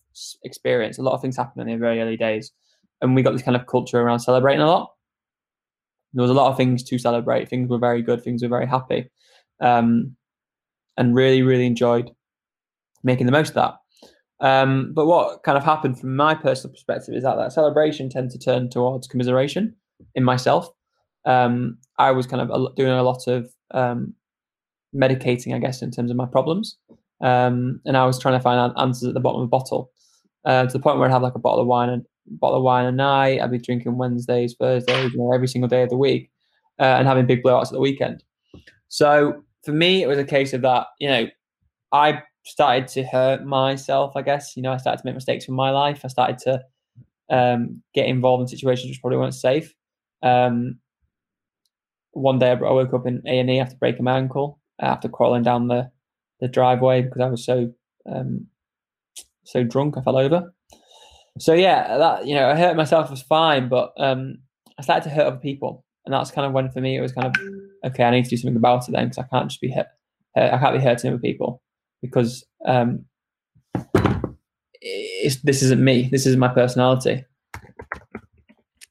[0.44, 0.98] experience.
[0.98, 2.52] A lot of things happened in the very early days,
[3.02, 4.94] and we got this kind of culture around celebrating a lot.
[6.14, 7.50] There was a lot of things to celebrate.
[7.50, 8.24] Things were very good.
[8.24, 9.10] Things were very happy,
[9.60, 10.16] um,
[10.98, 12.12] and really, really enjoyed
[13.04, 13.76] making the most of that.
[14.40, 18.32] Um, but what kind of happened from my personal perspective is that that celebration tended
[18.32, 19.76] to turn towards commiseration
[20.16, 20.70] in myself.
[21.26, 24.14] Um, I was kind of doing a lot of um,
[24.96, 26.78] medicating, I guess, in terms of my problems.
[27.22, 29.92] Um, and I was trying to find answers at the bottom of the bottle
[30.46, 32.64] uh, to the point where I'd have like a bottle of wine and bottle of
[32.64, 33.42] wine a night.
[33.42, 36.30] I'd be drinking Wednesdays, Thursdays, you know, every single day of the week,
[36.80, 38.24] uh, and having big blowouts at the weekend.
[38.88, 40.88] So for me, it was a case of that.
[41.00, 41.28] You know,
[41.92, 44.56] I started to hurt myself, I guess.
[44.56, 46.02] You know, I started to make mistakes in my life.
[46.04, 46.64] I started to
[47.30, 49.74] um, get involved in situations which probably weren't safe.
[50.24, 50.80] Um,
[52.12, 55.44] one day I woke up in A and E after breaking my ankle after crawling
[55.44, 55.92] down the,
[56.40, 57.72] the driveway because I was so
[58.10, 58.48] um,
[59.44, 60.54] so drunk I fell over.
[61.40, 64.40] So yeah, that you know I hurt myself was fine, but um,
[64.80, 67.12] I started to hurt other people, and that's kind of when for me it was
[67.12, 67.36] kind of
[67.92, 68.04] okay.
[68.04, 69.88] I need to do something about it then because I can't just be hurt.
[70.36, 71.62] I can't be hurting other people
[72.02, 73.06] because um,
[74.82, 76.10] this isn't me.
[76.12, 77.26] This isn't my personality.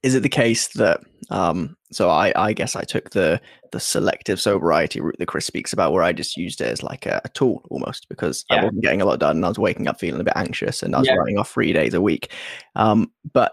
[0.02, 3.40] Is it the case that um, so I, I guess I took the
[3.72, 7.06] the selective sobriety route that Chris speaks about, where I just used it as like
[7.06, 8.60] a, a tool almost because yeah.
[8.60, 10.82] I wasn't getting a lot done and I was waking up feeling a bit anxious
[10.82, 11.14] and I was yeah.
[11.14, 12.32] running off three days a week.
[12.76, 13.52] Um, but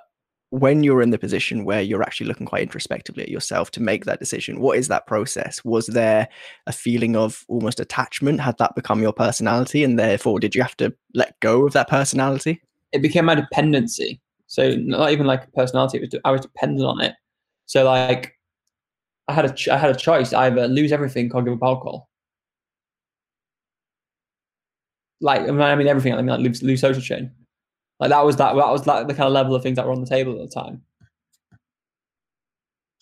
[0.53, 4.05] when you're in the position where you're actually looking quite introspectively at yourself to make
[4.05, 5.65] that decision, what is that process?
[5.65, 6.29] Was there
[6.67, 8.39] a feeling of almost attachment?
[8.39, 9.83] Had that become your personality?
[9.83, 12.61] And therefore, did you have to let go of that personality?
[12.91, 14.21] It became my dependency.
[14.45, 17.15] So, not even like a personality, was, I was dependent on it.
[17.65, 18.37] So, like,
[19.27, 22.09] I had a, I had a choice either lose everything or give up alcohol.
[25.19, 26.13] Like, I mean, everything.
[26.13, 27.31] I mean, like, lose, lose social chain
[28.03, 29.93] like that was that that was like the kind of level of things that were
[29.93, 30.81] on the table at the time.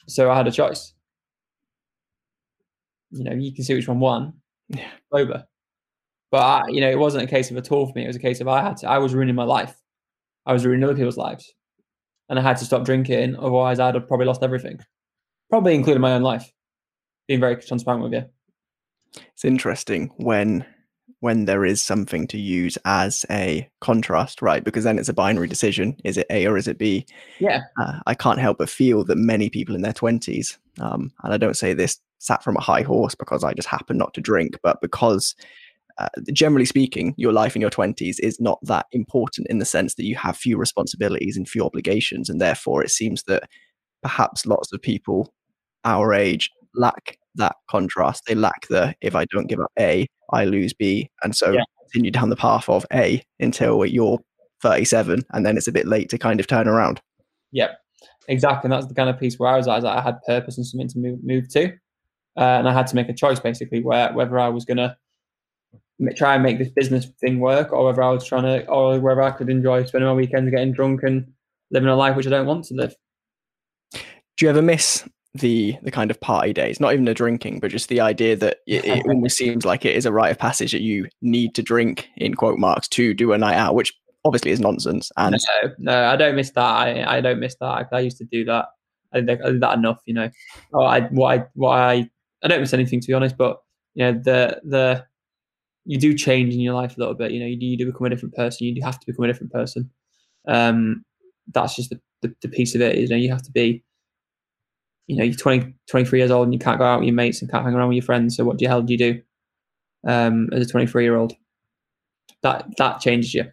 [0.07, 0.93] So I had a choice.
[3.09, 4.33] You know, you can see which one won.
[4.69, 4.91] Yeah.
[5.11, 5.45] Over.
[6.29, 8.03] But I, you know, it wasn't a case of a tour for me.
[8.03, 8.89] It was a case of I had to.
[8.89, 9.75] I was ruining my life.
[10.45, 11.51] I was ruining other people's lives,
[12.29, 13.37] and I had to stop drinking.
[13.37, 14.77] Otherwise, I'd have probably lost everything,
[15.49, 16.51] probably including my own life.
[17.27, 18.25] Being very transparent with you.
[19.33, 20.63] It's interesting when
[21.21, 24.63] when there is something to use as a contrast, right?
[24.63, 27.05] Because then it's a binary decision: is it A or is it B?
[27.39, 27.62] Yeah.
[27.79, 31.38] Uh, I can't help but feel that many people in their twenties, um, and I
[31.38, 34.60] don't say this sat from a high horse because I just happen not to drink,
[34.62, 35.34] but because
[35.97, 39.95] uh, generally speaking, your life in your 20s is not that important in the sense
[39.95, 42.29] that you have few responsibilities and few obligations.
[42.29, 43.49] And therefore, it seems that
[44.01, 45.34] perhaps lots of people
[45.84, 48.23] our age lack that contrast.
[48.27, 51.09] They lack the if I don't give up A, I lose B.
[51.23, 51.63] And so yeah.
[51.83, 54.19] continue down the path of A until you're
[54.61, 57.01] 37 and then it's a bit late to kind of turn around.
[57.51, 57.77] Yep,
[58.27, 58.67] exactly.
[58.67, 60.89] And that's the kind of piece where I was at, I had purpose and something
[60.89, 61.73] to move, move to.
[62.37, 64.95] Uh, and I had to make a choice basically where whether I was going to
[66.15, 69.21] try and make this business thing work or whether I was trying to, or whether
[69.21, 71.31] I could enjoy spending my weekends getting drunk and
[71.71, 72.95] living a life which I don't want to live.
[73.93, 77.71] Do you ever miss the the kind of party days not even the drinking but
[77.71, 80.73] just the idea that it, it, almost seems like it is a rite of passage
[80.73, 83.93] that you need to drink in quote marks to do a night out which
[84.25, 86.61] obviously is nonsense and no, no i don't miss that.
[86.61, 87.65] I, I don't miss that.
[87.65, 88.65] I, I used to do that.
[89.13, 90.29] I I did that enough you know.
[90.73, 92.09] Oh, I, what I what I
[92.43, 93.61] I don't miss anything to be honest but
[93.95, 95.05] you know the the
[95.85, 97.85] you do change in your life a little bit you know you do, you do
[97.85, 99.89] become a different person you do have to become a different person.
[100.47, 101.05] Um
[101.53, 103.83] that's just the, the, the piece of it you know you have to be
[105.12, 107.41] you know, you're 20, 23 years old and you can't go out with your mates
[107.41, 108.38] and can't hang around with your friends.
[108.38, 109.21] So what the hell do you do
[110.08, 111.34] um, as a 23 year old?
[112.43, 113.43] That that changes you.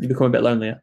[0.00, 0.82] You become a bit lonelier.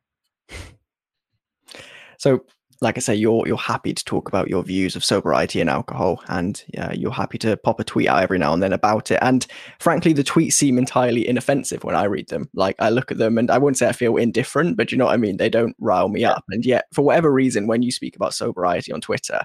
[2.17, 2.45] So,
[2.79, 6.23] like I say, you're you're happy to talk about your views of sobriety and alcohol,
[6.27, 9.19] and yeah, you're happy to pop a tweet out every now and then about it.
[9.21, 9.45] And
[9.79, 12.49] frankly, the tweets seem entirely inoffensive when I read them.
[12.53, 15.05] Like I look at them, and I wouldn't say I feel indifferent, but you know
[15.05, 15.37] what I mean.
[15.37, 16.45] They don't rile me up.
[16.49, 19.43] And yet, for whatever reason, when you speak about sobriety on Twitter,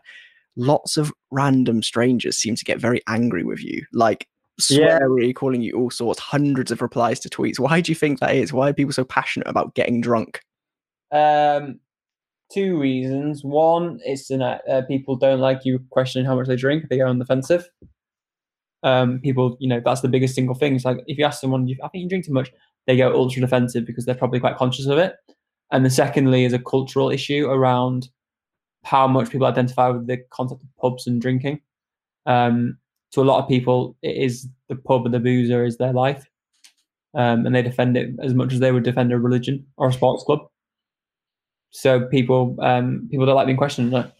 [0.56, 4.26] lots of random strangers seem to get very angry with you, like
[4.60, 5.32] sweary, yeah.
[5.32, 7.58] calling you all sorts, hundreds of replies to tweets.
[7.58, 8.52] Why do you think that is?
[8.52, 10.40] Why are people so passionate about getting drunk?
[11.12, 11.80] Um,
[12.52, 13.44] two reasons.
[13.44, 17.06] One, it's that uh, people don't like you questioning how much they drink; they go
[17.06, 17.68] on the defensive.
[18.82, 20.76] Um, people, you know, that's the biggest single thing.
[20.76, 22.50] It's like if you ask someone, I think you drink too much,
[22.86, 25.16] they go ultra defensive because they're probably quite conscious of it.
[25.72, 28.08] And the secondly is a cultural issue around
[28.86, 31.60] how much people identify with the concept of pubs and drinking.
[32.24, 32.78] Um,
[33.12, 36.26] to a lot of people, it is the pub and the boozer is their life,
[37.14, 39.92] um, and they defend it as much as they would defend a religion or a
[39.92, 40.40] sports club.
[41.70, 43.90] So people, um, people don't like being questioned.
[43.90, 44.10] No?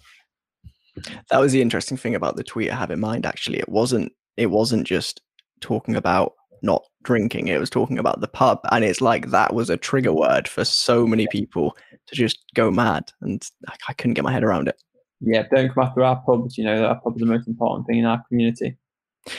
[1.30, 3.24] That was the interesting thing about the tweet I have in mind.
[3.26, 4.12] Actually, it wasn't.
[4.36, 5.22] It wasn't just
[5.60, 7.48] talking about not drinking.
[7.48, 10.64] It was talking about the pub, and it's like that was a trigger word for
[10.64, 14.68] so many people to just go mad, and I, I couldn't get my head around
[14.68, 14.82] it.
[15.20, 16.58] Yeah, don't come after our pubs.
[16.58, 18.76] You know, our pubs are the most important thing in our community.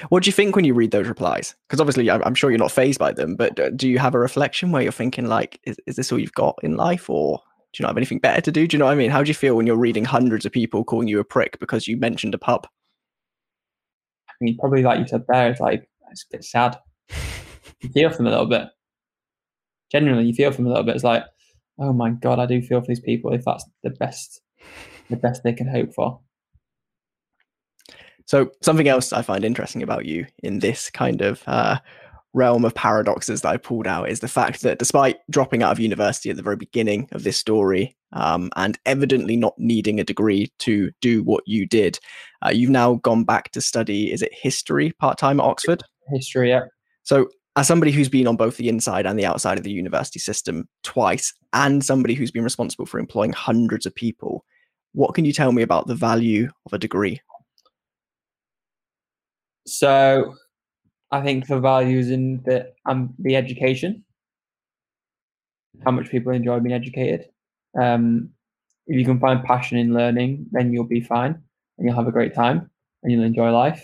[0.10, 1.56] What do you think when you read those replies?
[1.68, 4.20] Because obviously, I'm sure you're not fazed by them, but uh, do you have a
[4.20, 7.82] reflection where you're thinking like, is, is this all you've got in life, or do
[7.82, 8.68] you not have anything better to do?
[8.68, 9.12] Do you know what I mean?
[9.12, 11.88] How do you feel when you're reading hundreds of people calling you a prick because
[11.88, 12.68] you mentioned a pub?
[14.30, 16.78] I mean, probably like you said there, it's like it's a bit sad.
[17.82, 18.68] You feel for them a little bit.
[19.92, 20.96] Genuinely, you feel for them a little bit.
[20.96, 21.24] It's like,
[21.80, 24.42] oh my god, I do feel for these people if that's the best,
[25.10, 26.20] the best they can hope for.
[28.26, 31.80] So something else I find interesting about you in this kind of uh,
[32.34, 35.80] realm of paradoxes that I pulled out is the fact that despite dropping out of
[35.80, 40.52] university at the very beginning of this story um, and evidently not needing a degree
[40.60, 42.00] to do what you did,
[42.46, 45.84] uh, you've now gone back to study, is it history part time at Oxford?
[46.12, 46.66] History, yeah.
[47.08, 50.20] So as somebody who's been on both the inside and the outside of the university
[50.20, 54.44] system twice, and somebody who's been responsible for employing hundreds of people,
[54.92, 57.22] what can you tell me about the value of a degree?
[59.66, 60.36] So,
[61.10, 64.04] I think the values in the um, the education,
[65.86, 67.30] how much people enjoy being educated.
[67.82, 68.32] Um,
[68.86, 71.42] if you can find passion in learning, then you'll be fine
[71.78, 72.70] and you'll have a great time
[73.02, 73.82] and you'll enjoy life.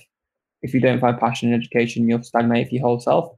[0.63, 3.35] If you don't find passion in education, you'll stagnate for your whole self.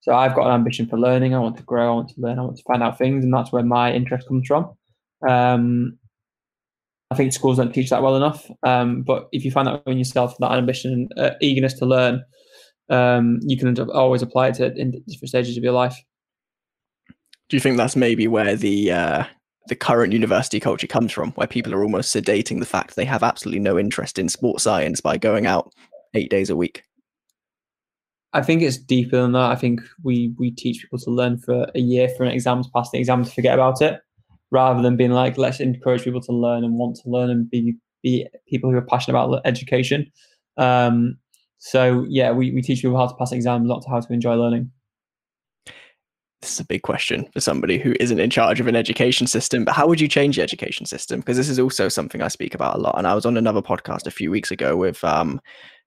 [0.00, 1.34] So I've got an ambition for learning.
[1.34, 1.90] I want to grow.
[1.90, 2.38] I want to learn.
[2.38, 4.72] I want to find out things, and that's where my interest comes from.
[5.28, 5.98] Um,
[7.10, 8.48] I think schools don't teach that well enough.
[8.62, 12.22] Um, but if you find that in yourself, that ambition and uh, eagerness to learn,
[12.88, 15.96] um, you can always apply it to in different stages of your life.
[17.48, 19.24] Do you think that's maybe where the uh,
[19.68, 23.22] the current university culture comes from, where people are almost sedating the fact they have
[23.22, 25.72] absolutely no interest in sports science by going out
[26.14, 26.82] eight days a week?
[28.32, 29.50] I think it's deeper than that.
[29.50, 32.70] I think we we teach people to learn for a year for an exam to
[32.74, 34.00] pass the exam to forget about it,
[34.50, 37.76] rather than being like let's encourage people to learn and want to learn and be
[38.02, 40.10] be people who are passionate about education.
[40.58, 41.16] Um,
[41.58, 44.70] so yeah, we, we teach people how to pass exams, not how to enjoy learning.
[46.42, 49.64] This is a big question for somebody who isn't in charge of an education system.
[49.64, 51.20] But how would you change the education system?
[51.20, 52.96] Because this is also something I speak about a lot.
[52.98, 55.40] And I was on another podcast a few weeks ago with um,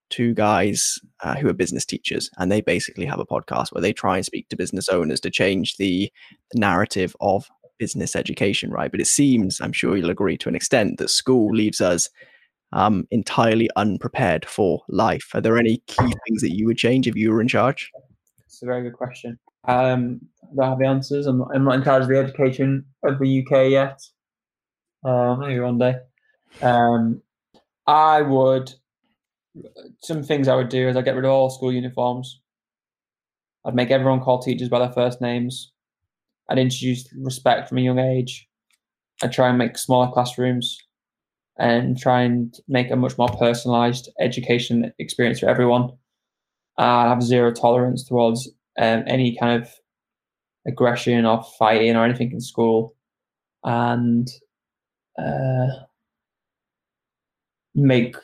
[0.09, 3.93] two guys uh, who are business teachers, and they basically have a podcast where they
[3.93, 6.11] try and speak to business owners to change the,
[6.55, 7.47] narrative of
[7.77, 8.89] business education, right?
[8.89, 12.09] But it seems, I'm sure you'll agree to an extent, that school leaves us
[12.73, 15.29] um, entirely unprepared for life.
[15.33, 17.91] Are there any key things that you would change if you were in charge?
[18.45, 19.39] It's a very good question.
[19.67, 21.27] Um, I don't have the answers.
[21.27, 24.01] I'm not, I'm not in charge of the education of the UK yet.
[25.03, 25.95] Uh, maybe one day.
[26.61, 27.21] Um,
[27.87, 28.73] I would.
[30.01, 32.39] Some things I would do is I'd get rid of all school uniforms.
[33.65, 35.71] I'd make everyone call teachers by their first names.
[36.49, 38.47] I'd introduce respect from a young age.
[39.21, 40.77] I'd try and make smaller classrooms
[41.57, 45.89] and try and make a much more personalized education experience for everyone.
[46.77, 48.47] I have zero tolerance towards
[48.79, 49.69] um, any kind of
[50.65, 52.95] aggression or fighting or anything in school,
[53.65, 54.29] and
[55.17, 55.67] uh,
[57.75, 58.15] make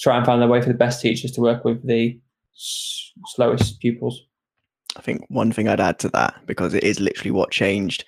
[0.00, 2.18] try and find a way for the best teachers to work with the
[2.56, 4.22] s- slowest pupils.
[4.96, 8.04] I think one thing I'd add to that, because it is literally what changed.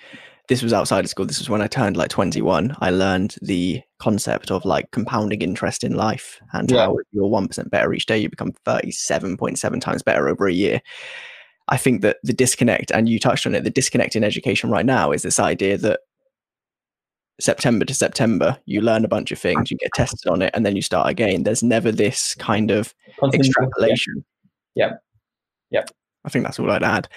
[0.48, 1.24] This was outside of school.
[1.26, 2.76] This was when I turned like 21.
[2.80, 6.86] I learned the concept of like compounding interest in life and Yeah.
[6.86, 10.80] how if you're 1% better each day, you become 37.7 times better over a year.
[11.68, 14.84] I think that the disconnect, and you touched on it, the disconnect in education right
[14.84, 16.00] now is this idea that
[17.42, 20.64] September to September, you learn a bunch of things, you get tested on it, and
[20.64, 21.42] then you start again.
[21.42, 22.94] There's never this kind of
[23.34, 24.24] extrapolation.
[24.74, 24.94] Yeah.
[25.70, 25.84] Yeah.
[26.24, 27.08] I think that's all I'd add.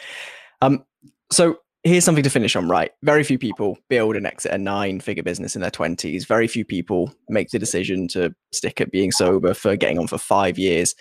[0.61, 0.83] Um,
[1.31, 2.91] so here's something to finish on, right?
[3.03, 6.25] Very few people build and exit a nine figure business in their 20s.
[6.25, 10.17] Very few people make the decision to stick at being sober for getting on for
[10.17, 10.95] five years.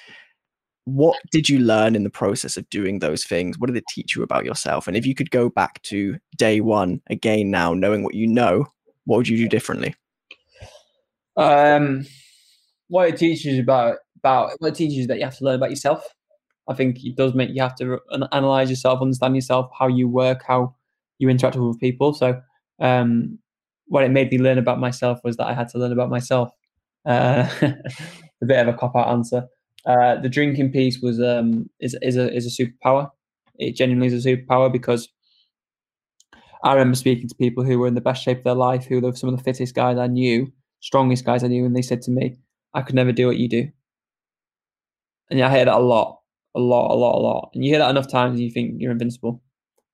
[0.84, 3.58] What did you learn in the process of doing those things?
[3.58, 4.86] What did it teach you about yourself?
[4.86, 8.66] And if you could go back to day one again now, knowing what you know,
[9.04, 9.94] what would you do differently?
[11.36, 12.06] Um,
[12.88, 15.56] what it teaches you about about what it teaches you that you have to learn
[15.56, 16.06] about yourself.
[16.68, 18.00] I think it does make you have to
[18.32, 20.74] analyze yourself, understand yourself, how you work, how
[21.18, 22.14] you interact with people.
[22.14, 22.40] So,
[22.80, 23.38] um,
[23.86, 26.50] what it made me learn about myself was that I had to learn about myself.
[27.04, 29.46] Uh, a bit of a cop out answer.
[29.86, 33.10] Uh, the drinking piece was um, is is a is a superpower.
[33.58, 35.08] It genuinely is a superpower because
[36.64, 39.00] I remember speaking to people who were in the best shape of their life, who
[39.00, 42.02] were some of the fittest guys I knew, strongest guys I knew, and they said
[42.02, 42.36] to me,
[42.74, 43.70] "I could never do what you do."
[45.30, 46.20] And yeah, I hear that a lot,
[46.54, 47.50] a lot, a lot, a lot.
[47.54, 49.42] And you hear that enough times, and you think you're invincible,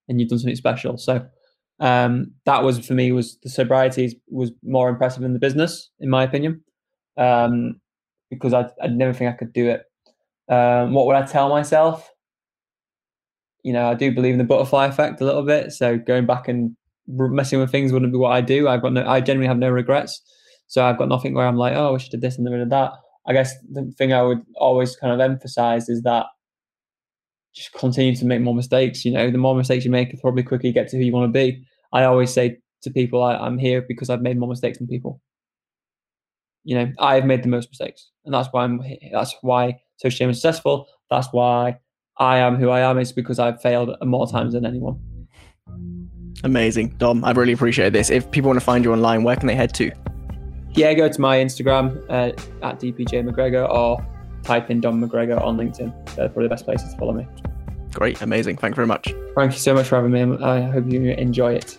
[0.08, 0.98] and you've done something special.
[0.98, 1.26] So
[1.80, 6.10] um, that was for me was the sobriety was more impressive than the business, in
[6.10, 6.62] my opinion,
[7.16, 7.80] um,
[8.30, 9.84] because I I never think I could do it.
[10.52, 12.10] Um, what would I tell myself?
[13.62, 15.72] You know, I do believe in the butterfly effect a little bit.
[15.72, 18.68] So going back and messing with things wouldn't be what I do.
[18.68, 20.20] I've got no, I generally have no regrets.
[20.66, 22.70] So I've got nothing where I'm like, oh, I wish I did this and did
[22.70, 22.92] that.
[23.26, 26.26] I guess the thing I would always kind of emphasize is that
[27.54, 29.04] just continue to make more mistakes.
[29.04, 31.12] You know, the more mistakes you make, the probably quicker you get to who you
[31.12, 31.64] want to be.
[31.92, 35.20] I always say to people, I, I'm here because I've made more mistakes than people.
[36.64, 38.82] You know, I've made the most mistakes, and that's why I'm.
[39.12, 40.86] That's why Social Chain is successful.
[41.10, 41.78] That's why
[42.18, 42.98] I am who I am.
[42.98, 44.98] Is because I've failed more times than anyone.
[46.42, 46.94] Amazing.
[46.98, 48.10] Dom, I really appreciate this.
[48.10, 49.90] If people want to find you online, where can they head to?
[50.72, 52.32] Yeah, go to my Instagram uh,
[52.64, 54.06] at DPJ McGregor or
[54.42, 56.14] type in Dom McGregor on LinkedIn.
[56.16, 57.26] They're probably the best places to follow me.
[57.92, 58.22] Great.
[58.22, 58.56] Amazing.
[58.56, 59.12] Thank you very much.
[59.34, 60.38] Thank you so much for having me.
[60.44, 61.78] I hope you enjoy it.